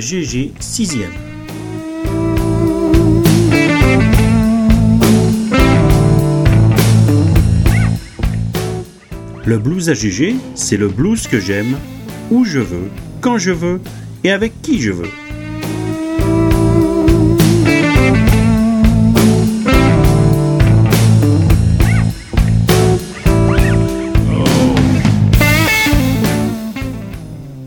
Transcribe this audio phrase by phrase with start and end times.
[0.00, 1.10] GG 6ème.
[9.44, 11.76] Le blues à GG, c'est le blues que j'aime,
[12.30, 12.88] où je veux,
[13.20, 13.80] quand je veux
[14.24, 15.10] et avec qui je veux.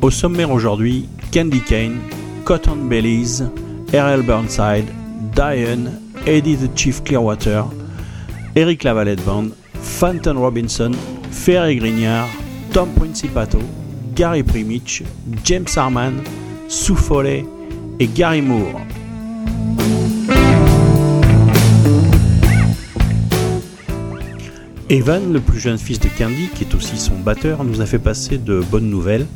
[0.02, 1.98] Au sommaire aujourd'hui, Candy Kane,
[2.46, 3.42] Cotton Bellies,
[3.94, 4.24] R.L.
[4.24, 4.92] Burnside,
[5.34, 7.64] Diane, Eddie the Chief Clearwater,
[8.56, 10.94] Eric Lavalette Band, Phantom Robinson,
[11.32, 12.28] Ferry Grignard,
[12.74, 13.60] Tom Principato,
[14.14, 15.04] Gary Primich,
[15.46, 16.22] James Harman,
[16.68, 17.46] Sue Foley
[18.00, 18.82] et Gary Moore.
[24.90, 28.00] Evan, le plus jeune fils de Candy, qui est aussi son batteur, nous a fait
[28.00, 29.28] passer de bonnes nouvelles.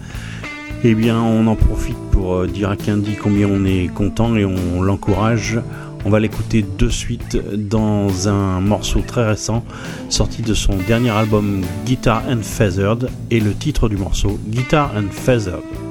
[0.83, 4.45] Eh bien, on en profite pour euh, dire à Candy combien on est content et
[4.45, 5.59] on l'encourage.
[6.06, 9.66] On va l'écouter de suite dans un morceau très récent
[10.09, 15.11] sorti de son dernier album Guitar and Feathered et le titre du morceau Guitar and
[15.11, 15.87] Feathered.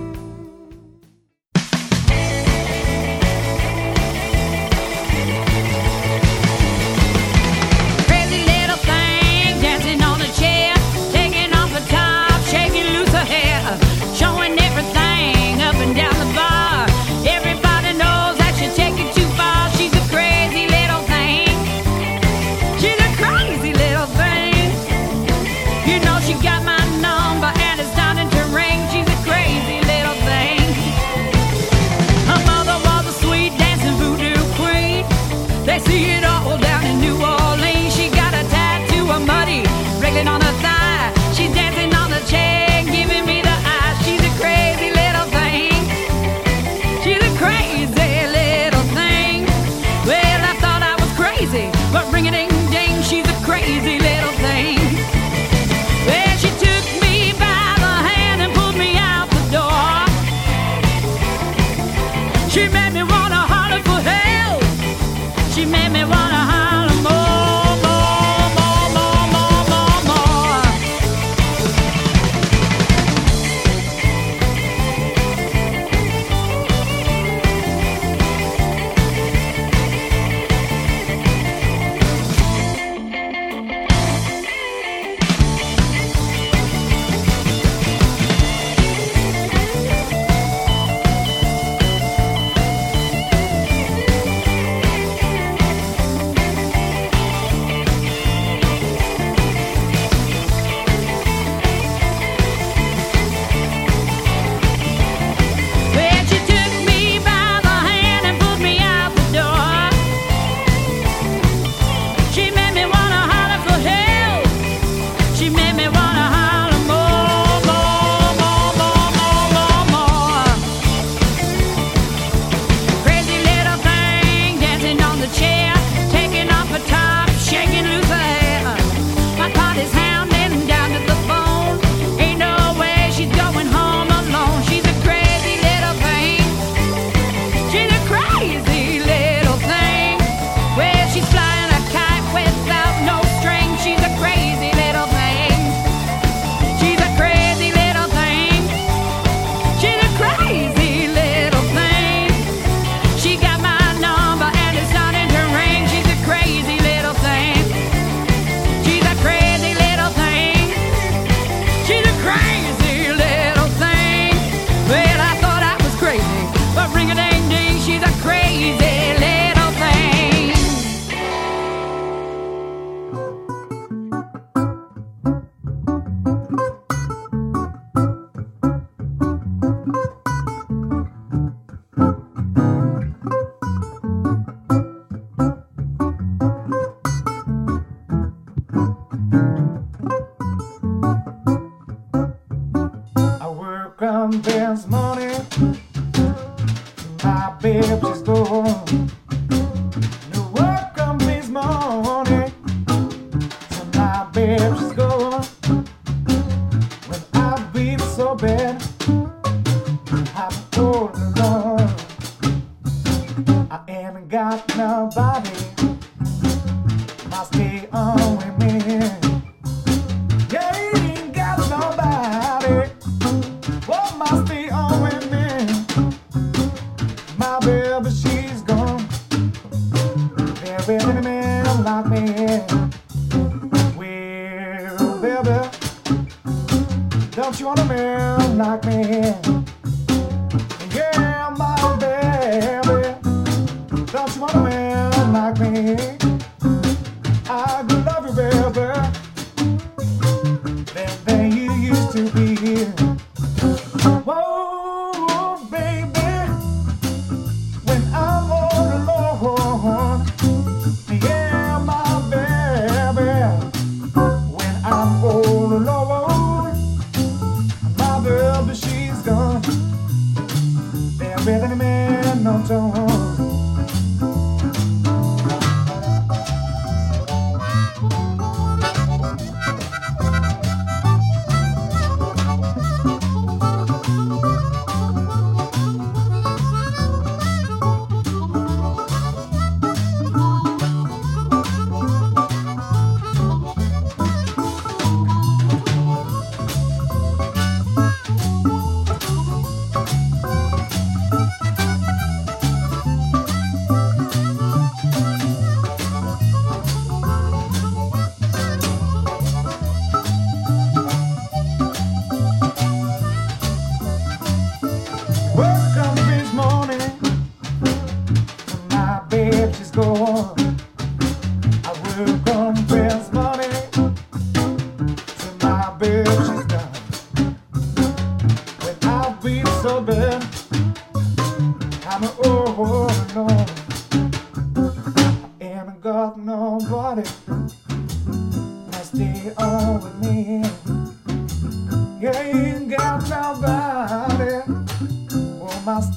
[237.58, 239.65] You wanna man like me?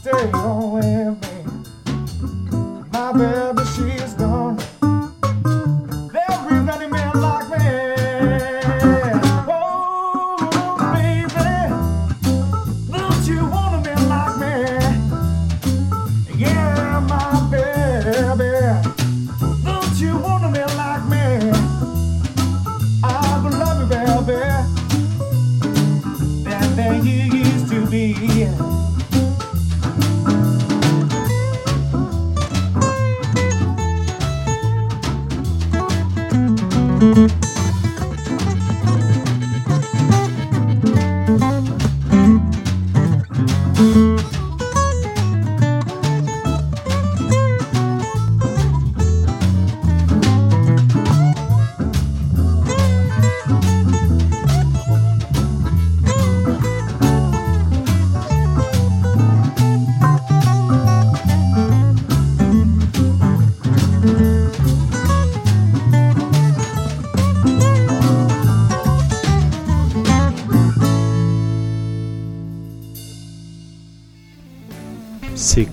[0.09, 1.28] stay on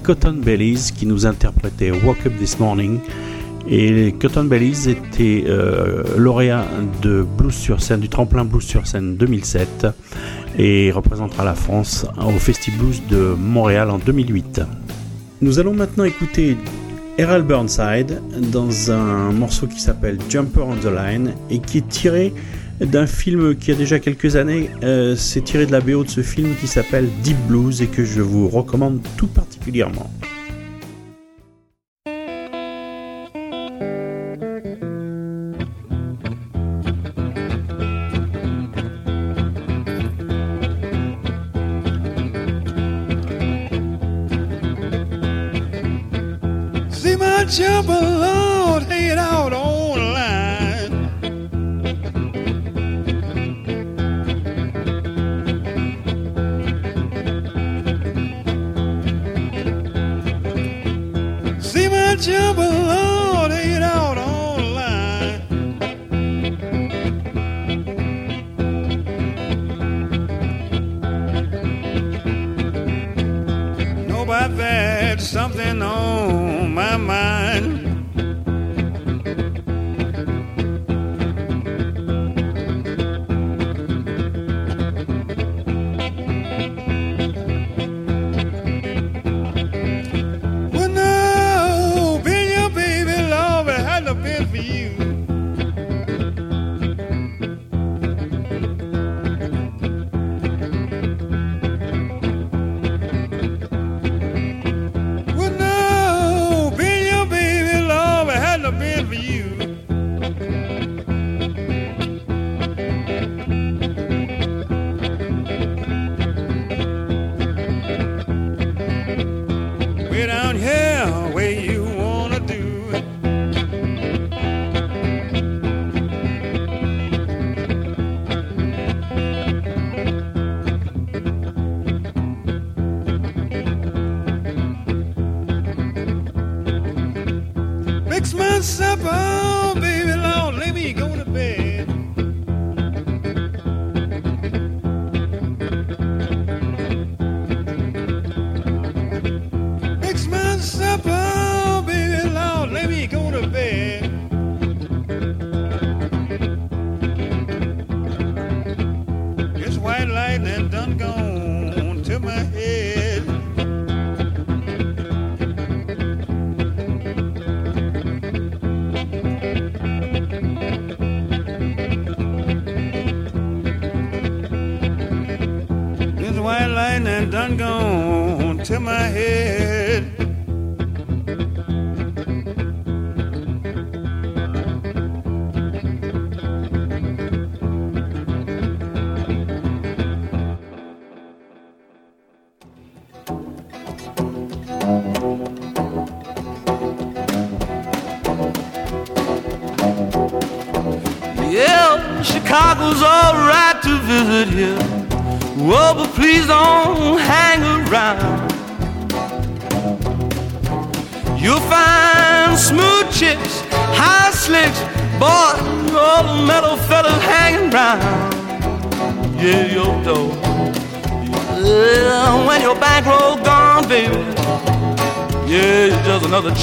[0.07, 3.01] Cotton Bellies qui nous interprétait Walk Up This Morning.
[3.69, 6.65] Et Cotton Bellies était euh, lauréat
[7.03, 9.89] de Blues sur scène, du tremplin Blues sur scène 2007
[10.61, 14.61] et représentera la France au Festival Blues de Montréal en 2008.
[15.41, 16.57] Nous allons maintenant écouter
[17.19, 18.23] Errol Burnside
[18.53, 22.33] dans un morceau qui s'appelle Jumper on the Line et qui est tiré
[22.79, 24.71] d'un film qui a déjà quelques années.
[24.85, 28.05] Euh, c'est tiré de la BO de ce film qui s'appelle Deep Blues et que
[28.05, 29.56] je vous recommande tout particulièrement.
[29.66, 30.08] Chiudiamo.
[46.90, 49.65] See my jumper, Lord, laid out on
[62.26, 63.06] jumble oh.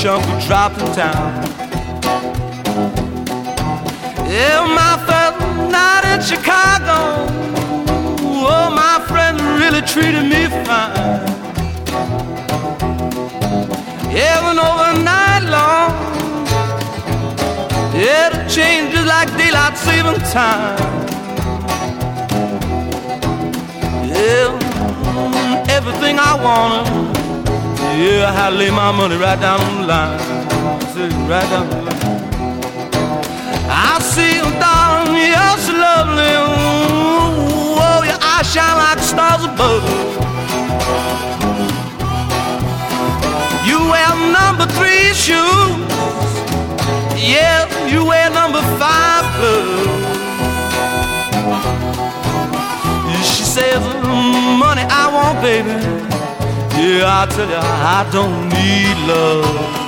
[0.03, 1.43] Who dropped in town.
[4.29, 7.33] Yeah, my first night in Chicago
[8.45, 11.23] oh, my friend really treated me fine.
[14.11, 15.91] Yeah, went over night long.
[17.95, 20.77] Yeah, the change just like daylight saving time.
[24.05, 24.59] Yeah,
[25.15, 27.22] mm, everything I wanted.
[27.95, 30.17] Yeah, I had to lay my money right down the line.
[31.29, 32.23] Right down the line.
[33.69, 36.33] I see you, darling, you're so lovely
[37.85, 39.83] Oh, your eyes shine like stars above.
[43.67, 45.77] You wear number three shoes.
[47.15, 50.01] Yeah, you wear number five gloves.
[53.23, 56.22] She says, mm, money I want, baby.
[56.75, 59.82] Yeah, I tell you, I don't need love.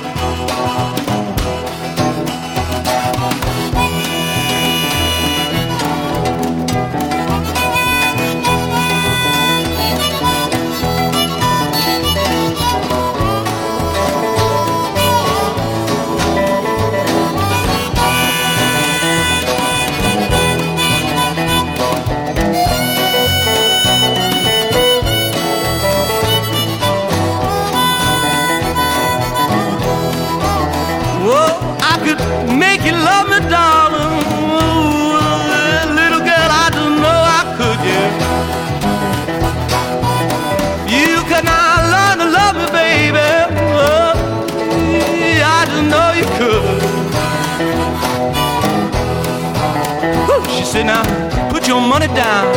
[52.06, 52.54] Money down.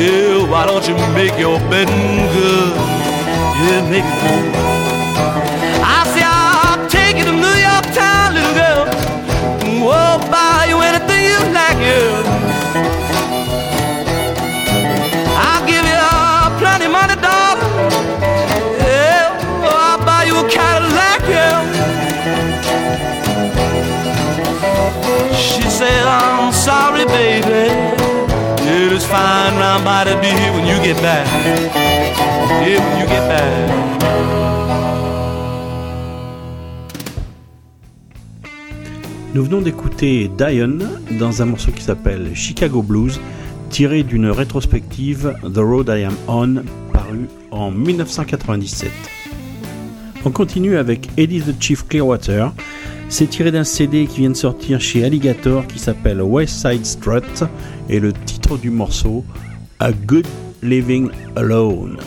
[0.00, 2.74] Yeah, why don't you make your betting good?
[3.62, 4.54] Yeah, make it good.
[5.82, 8.86] I say I'll take you to New York town, little girl.
[9.84, 12.22] We'll buy you anything you like, yeah.
[15.36, 15.98] I'll give you
[16.58, 17.62] plenty money, darling.
[18.78, 21.60] Yeah, I'll buy you a Cadillac, yeah.
[25.34, 27.99] She said, I'm sorry, baby.
[39.34, 43.20] Nous venons d'écouter Diane dans un morceau qui s'appelle Chicago Blues,
[43.68, 48.90] tiré d'une rétrospective The Road I Am On, paru en 1997.
[50.24, 52.52] On continue avec Eddie the Chief Clearwater,
[53.10, 57.44] c'est tiré d'un CD qui vient de sortir chez Alligator qui s'appelle West Side Strut
[57.88, 59.24] et le titre du morceau
[59.80, 60.26] A Good
[60.62, 61.98] Living Alone.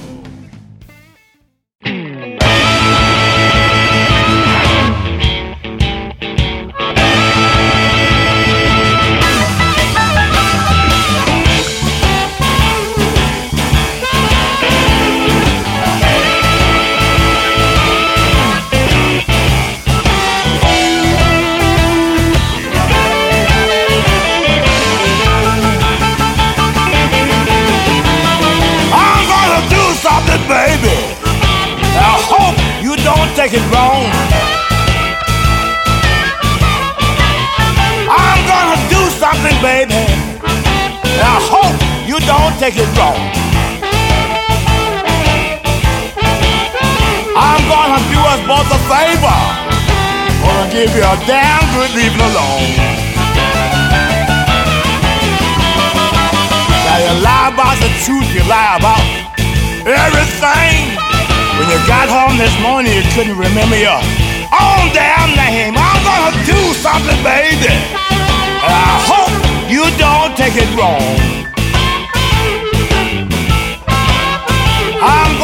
[42.63, 43.19] Take it wrong.
[47.35, 49.39] I'm gonna do us both a favor.
[50.39, 52.71] Gonna give you a damn good leaving alone.
[56.87, 59.03] Now you lie about the truth, you lie about
[59.83, 60.95] everything.
[61.59, 63.99] When you got home this morning, you couldn't remember your
[64.55, 65.75] own damn name.
[65.75, 67.75] I'm gonna do something, baby.
[68.63, 69.35] And I hope
[69.67, 71.43] you don't take it wrong.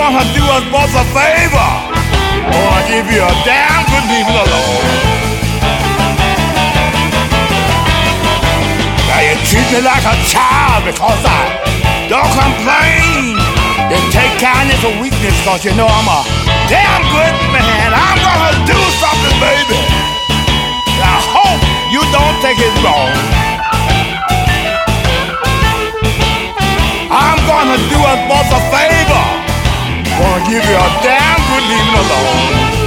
[0.09, 1.69] Gonna do us both a favor.
[2.49, 4.85] Or I give you a damn good leave it alone.
[9.05, 11.41] Now you treat me like a child because I
[12.09, 13.37] don't complain.
[13.85, 16.21] Then take kindness or weakness cause you know I'm a
[16.65, 17.93] damn good man.
[17.93, 19.77] I'm gonna do something, baby.
[21.05, 21.61] I hope
[21.93, 23.13] you don't take it wrong.
[27.13, 29.48] I'm gonna do us both a favor.
[30.19, 32.78] Gonna give you a damn good leaving alone.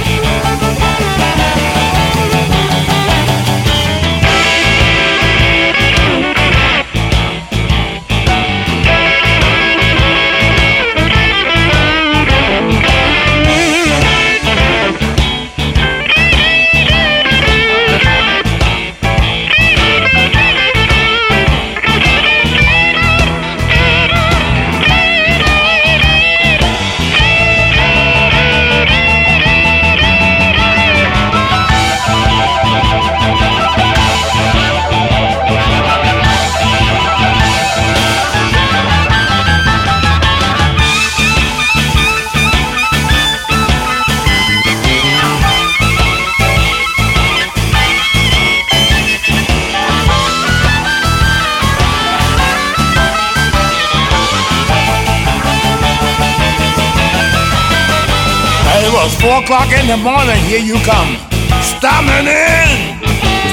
[59.23, 61.15] Four o'clock in the morning, here you come,
[61.63, 62.69] storming in.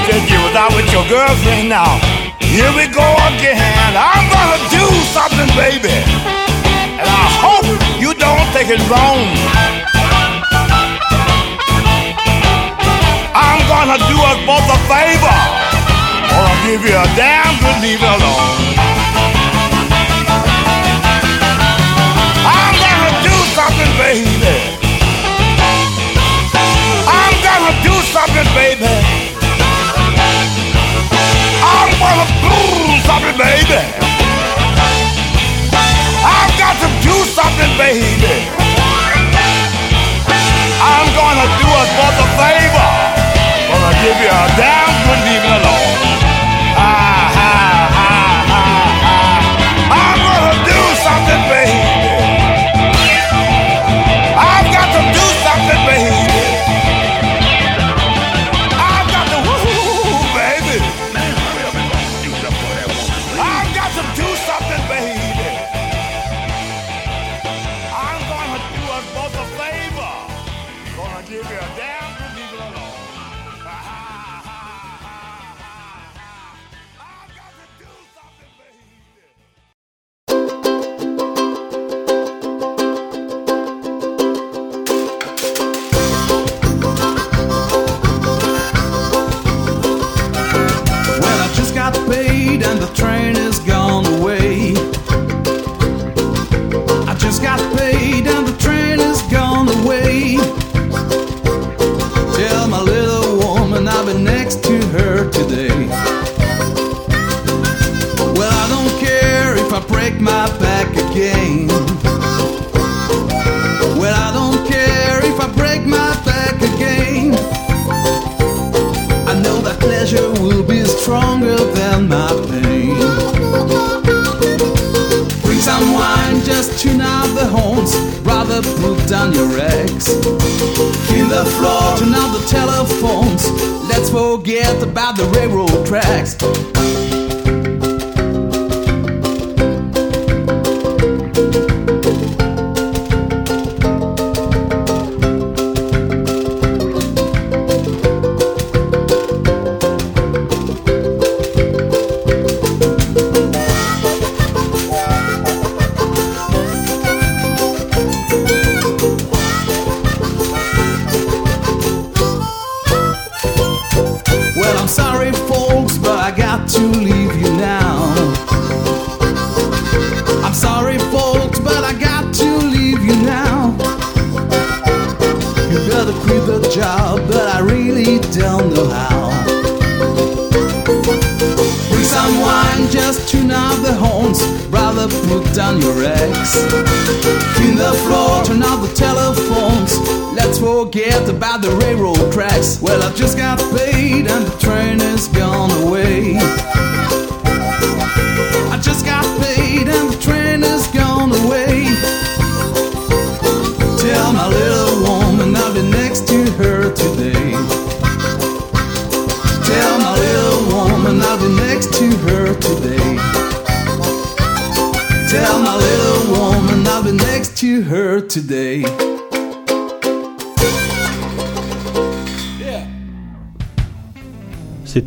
[0.02, 1.94] Said you was out with your girlfriend now.
[2.42, 3.94] Here we go again.
[3.94, 4.83] I'm gonna do
[5.14, 5.94] something, baby.
[6.98, 7.70] And I hope
[8.02, 9.22] you don't take it wrong.
[13.30, 15.38] I'm gonna do us both a favor.
[16.35, 18.59] Or I'll give you a damn good leave it alone.
[22.42, 24.29] I'm gonna do something, baby.
[33.40, 33.99] Baby.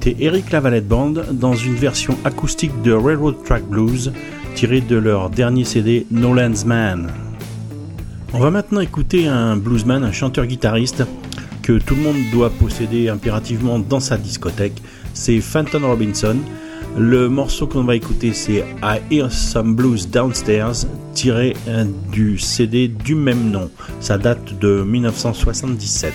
[0.04, 4.12] C'était Eric Lavalette Band dans une version acoustique de Railroad Track Blues
[4.54, 7.10] tirée de leur dernier CD No Land's Man.
[8.34, 11.06] On va maintenant écouter un bluesman, un chanteur-guitariste
[11.62, 14.82] que tout le monde doit posséder impérativement dans sa discothèque.
[15.14, 16.36] C'est Fenton Robinson.
[16.98, 22.90] Le morceau qu'on va écouter, c'est I Hear Some Blues Downstairs, tiré euh, du CD
[22.90, 23.72] du même nom.
[24.02, 26.12] Ça date de 1977.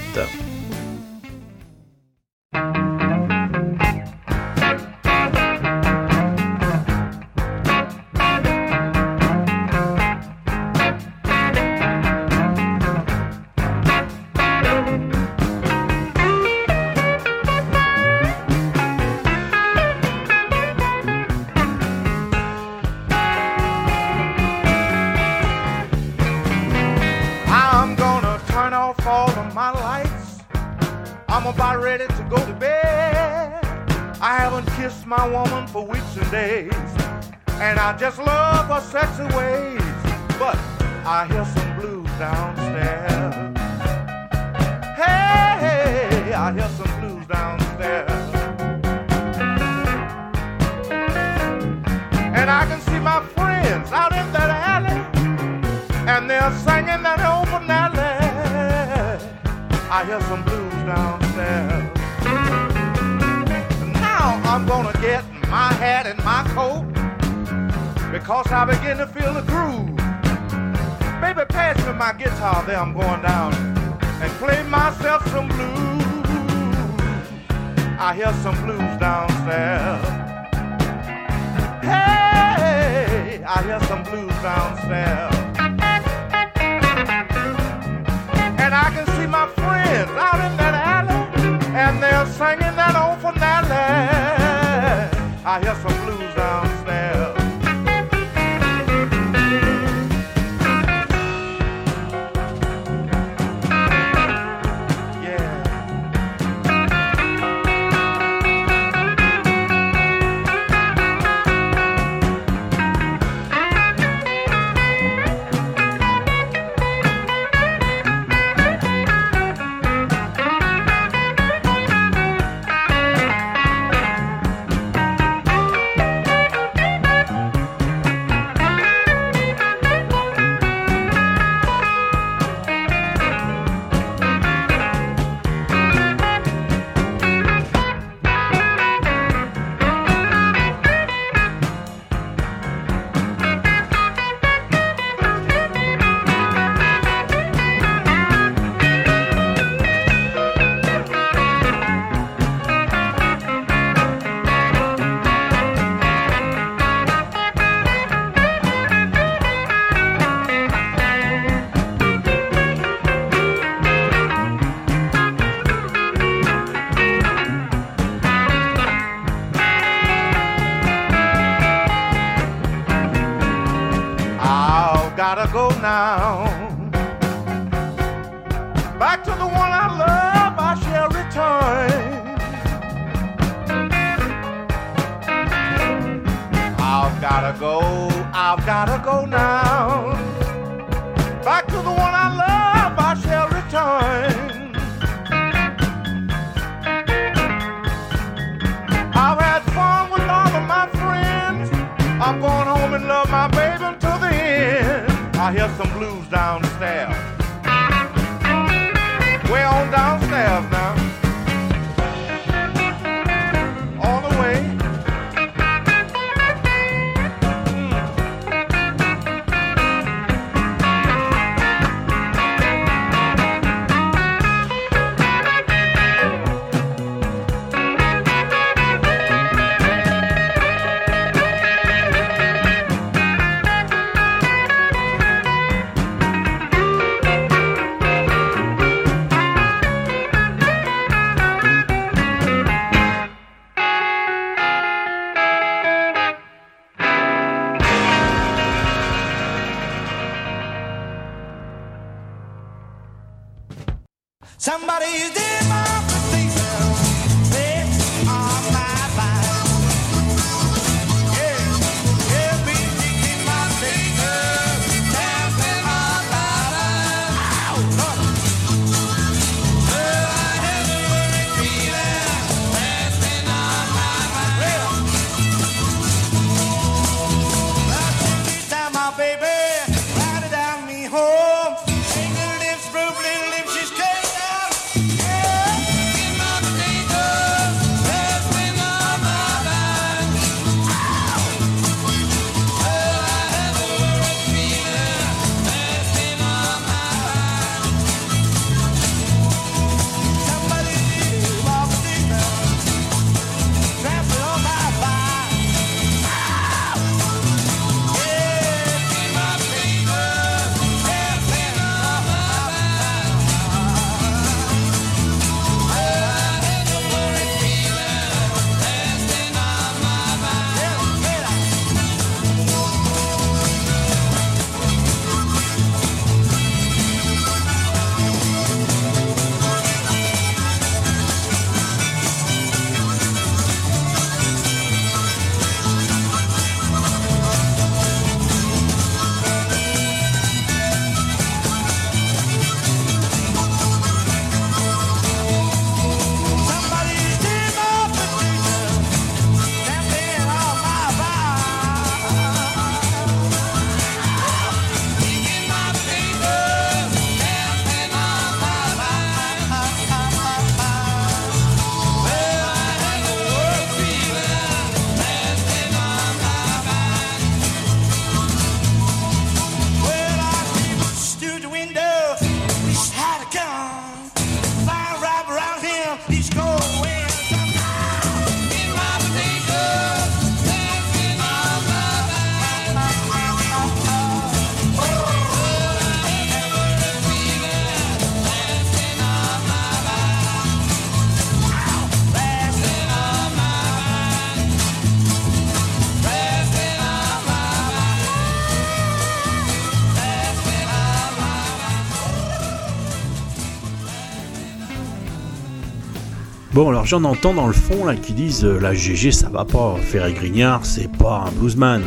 [406.78, 409.64] Bon, alors j'en entends dans le fond là qui disent euh, la GG ça va
[409.64, 412.04] pas, Ferré Grignard c'est pas un bluesman.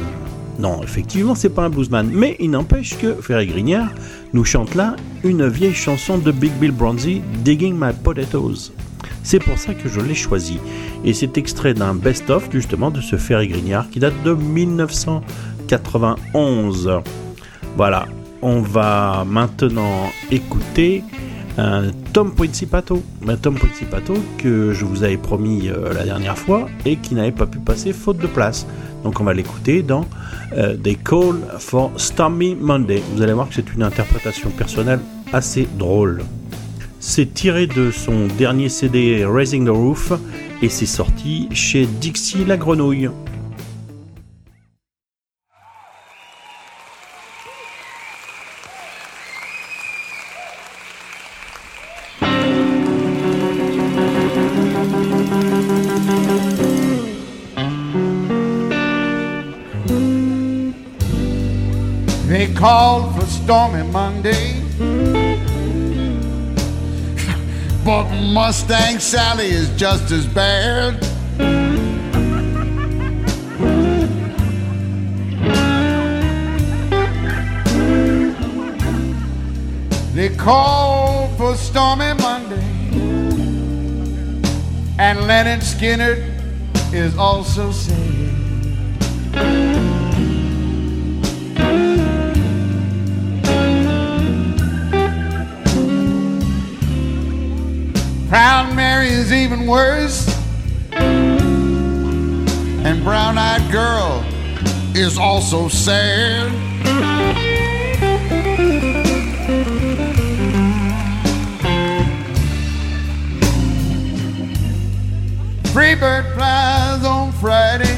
[0.59, 3.89] Non, effectivement c'est pas un bluesman, mais il n'empêche que Ferré Grignard
[4.31, 8.71] nous chante là une vieille chanson de Big Bill Bronzy, Digging My Potatoes.
[9.23, 10.57] C'est pour ça que je l'ai choisi.
[11.03, 17.01] Et c'est extrait d'un best-of justement de ce Ferré Grignard qui date de 1991.
[17.75, 18.05] Voilà,
[18.41, 21.03] on va maintenant écouter
[21.57, 23.03] un Tom Principato.
[23.27, 27.31] Un Tom Principato que je vous avais promis euh, la dernière fois et qui n'avait
[27.31, 28.65] pas pu passer faute de place.
[29.03, 30.05] Donc on va l'écouter dans
[30.57, 33.01] euh, They Call for Stormy Monday.
[33.15, 34.99] Vous allez voir que c'est une interprétation personnelle
[35.33, 36.23] assez drôle.
[36.99, 40.13] C'est tiré de son dernier CD Raising the Roof
[40.61, 43.09] et c'est sorti chez Dixie la Grenouille.
[63.51, 64.61] Stormy Monday.
[67.83, 70.97] but Mustang Sally is just as bad.
[80.13, 82.63] They called for stormy Monday.
[84.97, 86.23] And Lynyrd Skynyrd
[86.93, 88.00] is also saying.
[99.21, 100.27] Is even worse.
[102.83, 104.25] And Brown Eyed Girl
[104.95, 106.49] is also sad.
[115.71, 117.97] Free bird flies on Friday.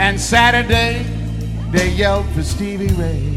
[0.00, 1.06] And Saturday,
[1.70, 3.33] they yelled for Stevie Ray.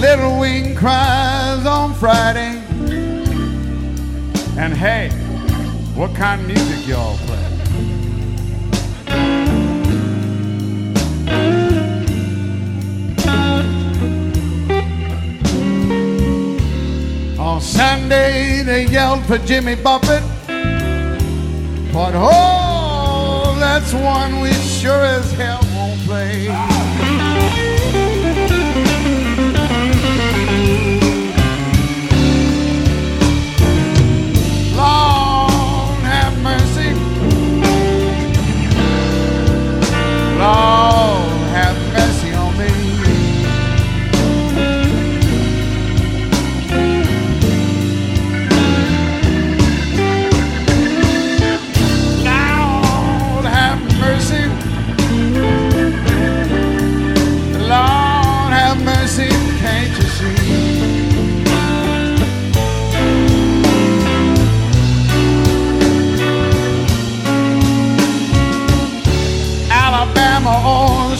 [0.00, 2.62] Little Wing cries on Friday.
[4.56, 5.10] And hey,
[5.94, 7.38] what kind of music y'all play?
[17.38, 20.22] On Sunday they yelled for Jimmy Buffett.
[21.92, 26.48] But oh, that's one we sure as hell won't play.
[40.44, 40.83] Lord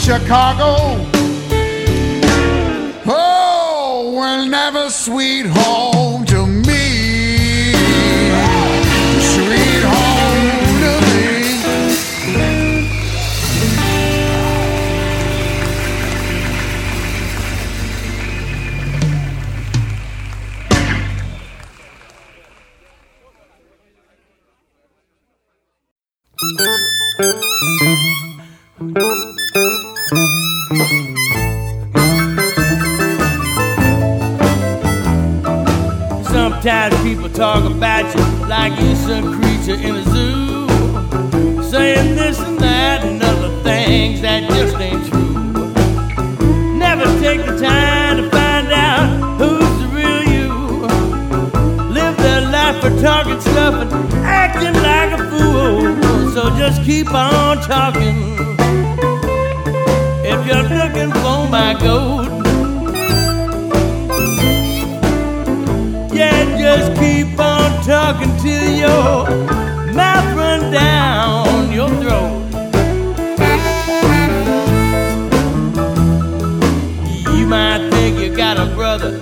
[0.04, 1.03] Chicago.
[57.34, 58.18] On talking.
[60.24, 62.30] If you're looking for my gold.
[66.14, 69.26] Yeah, just keep on talking till your
[69.92, 72.42] mouth run down your throat.
[77.36, 79.18] You might think you got a brother,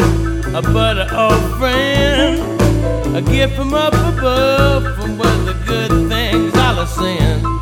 [0.54, 6.54] a buddy or a friend, a gift from up above, from where the good things
[6.54, 7.61] all are sent.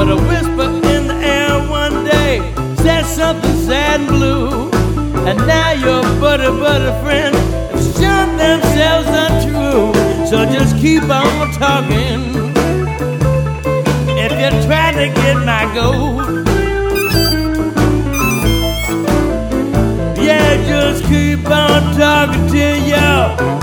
[0.00, 2.40] But a whisper in the air one day
[2.76, 4.70] said something sad and blue.
[5.28, 9.92] And now your butter butter friends have shown themselves untrue.
[10.26, 12.32] So just keep on talking.
[14.16, 16.48] If you're trying to get my gold,
[20.16, 23.59] yeah, just keep on talking to you.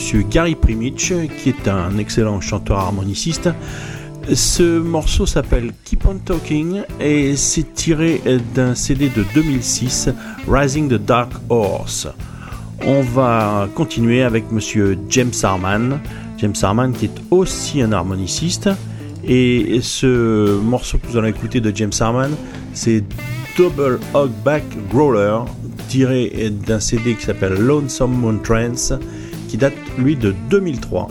[0.00, 3.50] Monsieur Gary Primich, qui est un excellent chanteur harmoniciste.
[4.32, 8.22] Ce morceau s'appelle Keep on Talking et c'est tiré
[8.54, 10.08] d'un CD de 2006,
[10.48, 12.08] Rising the Dark Horse.
[12.86, 16.00] On va continuer avec monsieur James Harman.
[16.38, 18.70] James Harman qui est aussi un harmoniciste.
[19.22, 22.30] Et ce morceau que vous allez écouter de James Harman,
[22.72, 23.04] c'est
[23.54, 25.40] Double Hogback Growler,
[25.88, 28.94] tiré d'un CD qui s'appelle Lonesome Moon Trance
[29.50, 31.08] qui date lui de 2003.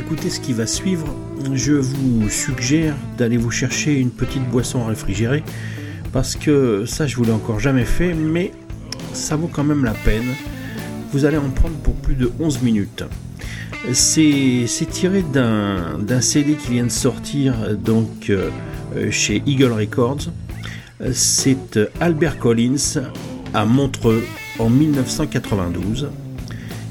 [0.00, 1.14] D'écouter ce qui va suivre,
[1.52, 5.42] je vous suggère d'aller vous chercher une petite boisson réfrigérée
[6.10, 8.50] parce que ça je vous l'ai encore jamais fait mais
[9.12, 10.24] ça vaut quand même la peine.
[11.12, 13.04] Vous allez en prendre pour plus de 11 minutes.
[13.92, 18.48] C'est tiré d'un CD qui vient de sortir donc euh,
[19.10, 20.30] chez Eagle Records.
[21.12, 23.02] C'est Albert Collins
[23.52, 24.24] à Montreux
[24.58, 26.08] en 1992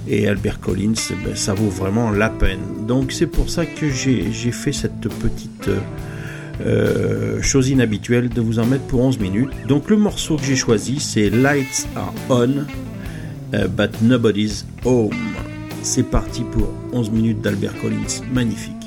[0.09, 0.93] et Albert Collins,
[1.23, 2.87] ben, ça vaut vraiment la peine.
[2.87, 5.69] Donc c'est pour ça que j'ai fait cette petite
[6.65, 9.51] euh, chose inhabituelle de vous en mettre pour 11 minutes.
[9.67, 12.65] Donc le morceau que j'ai choisi c'est Lights Are On,
[13.53, 15.13] euh, but Nobody's Home.
[15.83, 18.78] C'est parti pour 11 minutes d'Albert Collins, magnifique.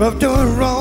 [0.00, 0.75] Of doing wrong.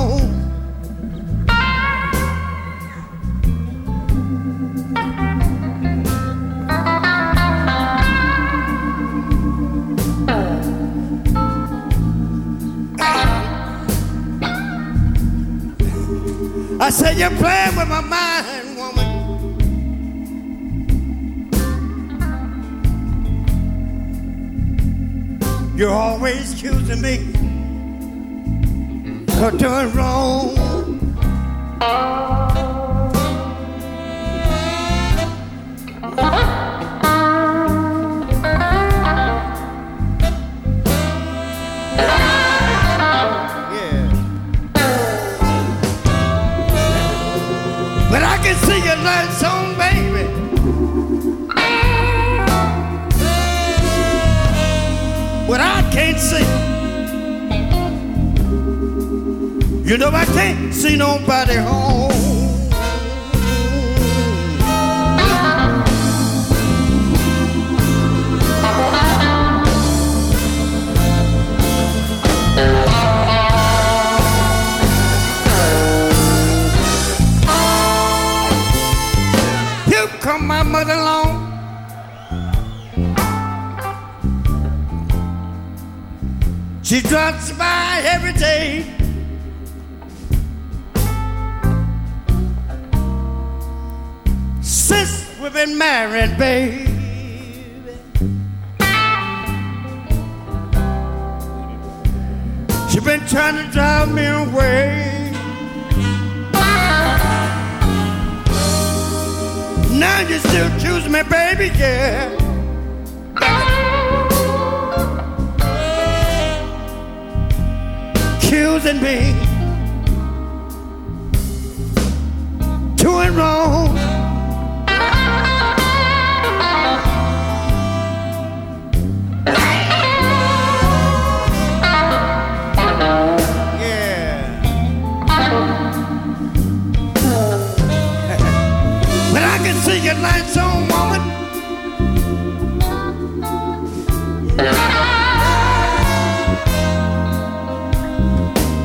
[96.25, 96.84] Been married,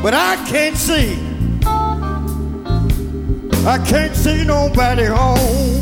[0.03, 1.13] But I can't see.
[3.67, 5.80] I can't see nobody home.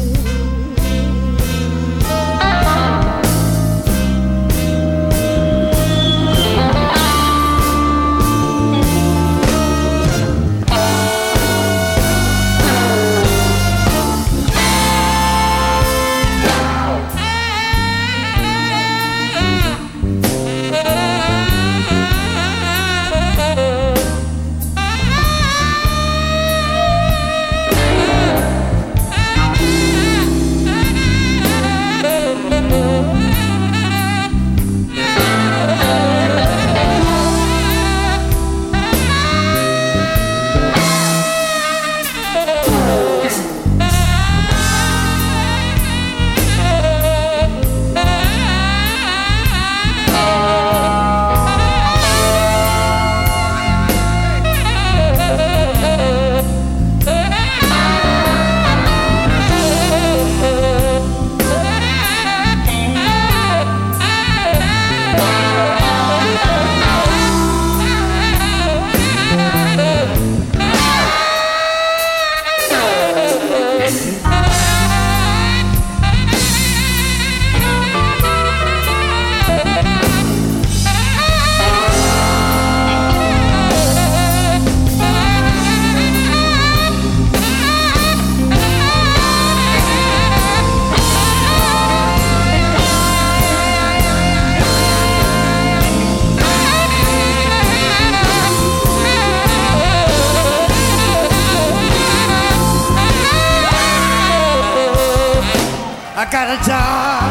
[106.20, 107.30] I got a job.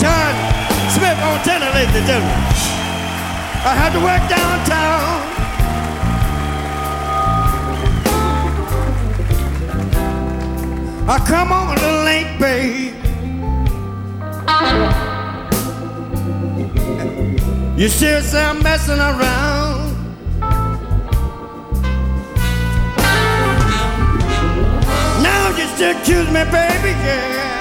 [0.00, 0.34] John
[0.94, 2.38] Smith on tenor, ladies and gentlemen.
[3.66, 5.26] I had to work downtown.
[11.08, 12.94] I come on a little late, babe.
[17.76, 19.96] You still say I'm messing around.
[25.20, 27.55] Now you still accuse me, baby, yeah,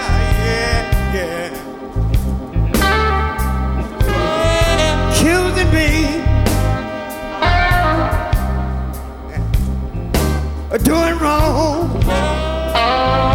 [10.78, 13.35] doing wrong.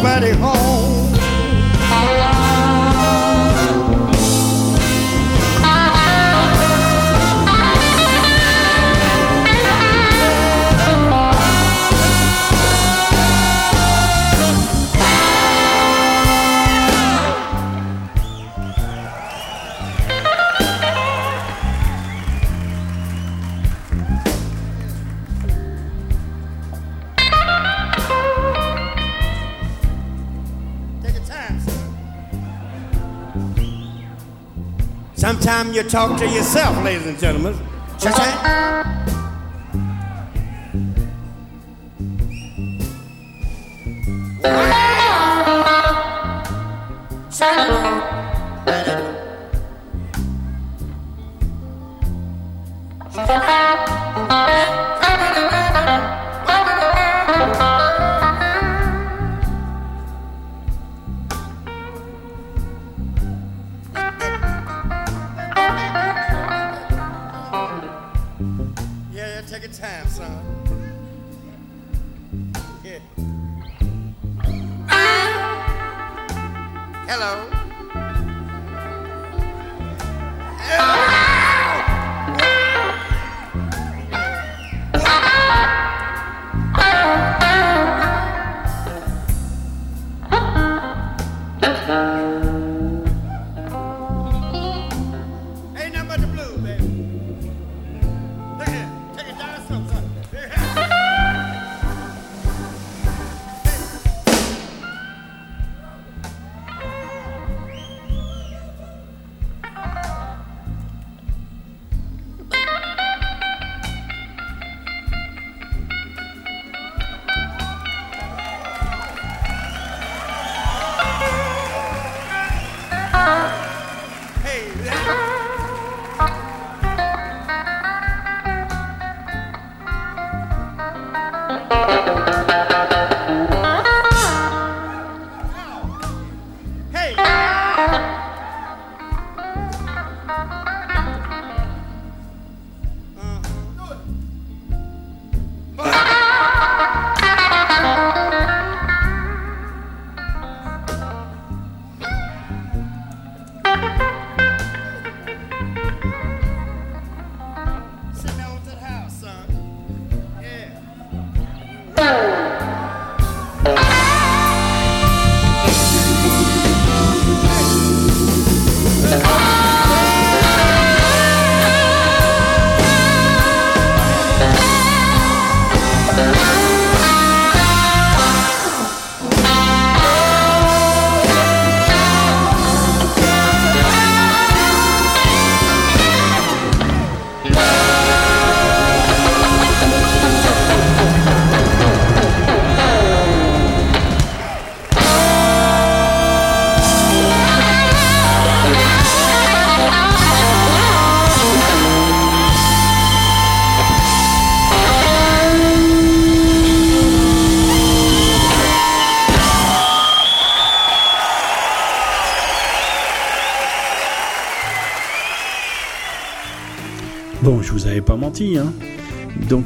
[0.00, 0.59] See nobody home.
[35.60, 37.54] Sometimes you talk to yourself, ladies and gentlemen.
[37.98, 38.49] Cha-cha.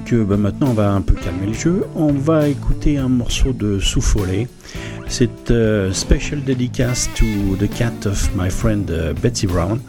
[0.05, 1.85] Donc euh, bah, maintenant on va un peu calmer le jeu.
[1.95, 4.49] On va écouter un morceau de Soufolé.
[5.09, 7.25] C'est euh, Special Dedicace to
[7.59, 9.81] the cat of my friend euh, Betsy Brown.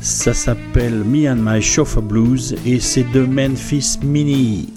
[0.00, 4.68] Ça s'appelle Me and My Chauffeur Blues et c'est de Memphis Mini.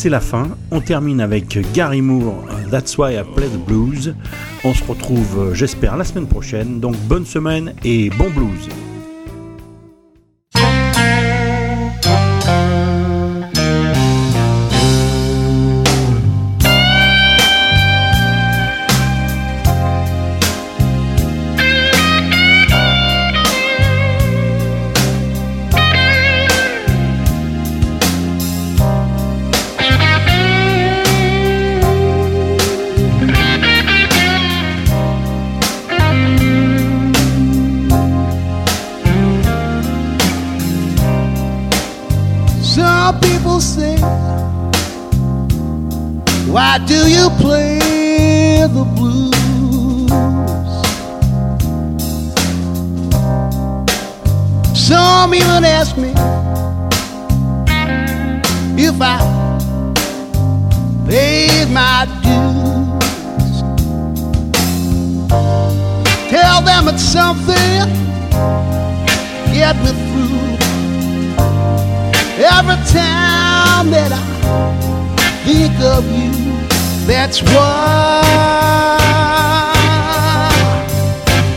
[0.00, 0.48] C'est la fin.
[0.70, 4.14] On termine avec Gary Moore, That's Why I Play the Blues.
[4.64, 6.80] On se retrouve, j'espère, la semaine prochaine.
[6.80, 8.66] Donc bonne semaine et bon blues.
[43.12, 43.96] people say,
[46.46, 49.30] Why do you play the blues?
[54.74, 56.12] Some even ask me
[58.82, 59.18] if I
[61.08, 63.62] paid my dues.
[66.30, 67.88] Tell them it's something,
[69.52, 70.39] get me through.
[72.42, 74.18] Every time that I
[75.44, 76.32] think of you,
[77.06, 78.22] that's why,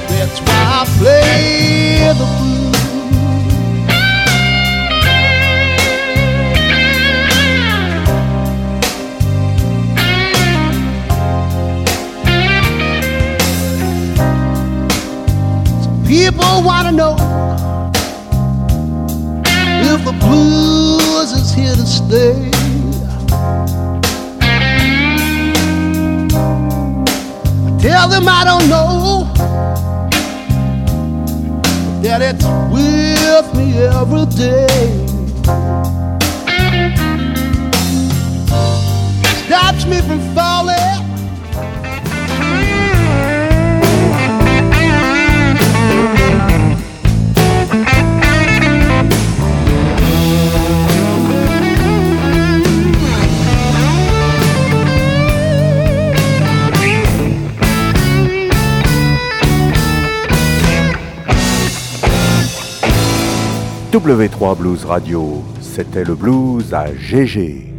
[0.09, 2.73] that's why I play the blues.
[16.05, 17.32] People want to know
[19.93, 22.49] if the blues is here to stay.
[27.67, 29.31] I tell them I don't know
[32.01, 35.05] that it's with me every day.
[39.45, 41.02] Stops me from falling.
[64.03, 67.72] W3 Blues Radio, c'était le blues à GG.